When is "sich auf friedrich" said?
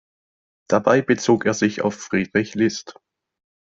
1.53-2.55